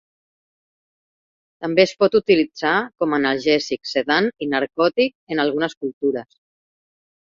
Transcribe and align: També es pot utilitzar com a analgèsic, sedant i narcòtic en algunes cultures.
També 1.65 1.83
es 1.83 1.93
pot 1.99 2.17
utilitzar 2.21 2.73
com 3.03 3.15
a 3.15 3.21
analgèsic, 3.21 3.85
sedant 3.95 4.35
i 4.47 4.51
narcòtic 4.57 5.19
en 5.35 5.49
algunes 5.49 5.83
cultures. 5.85 6.39